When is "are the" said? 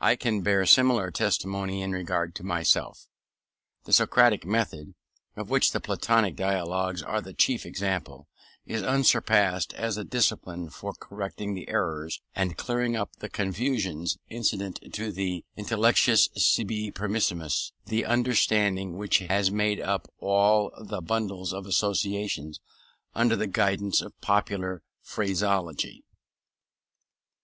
7.02-7.34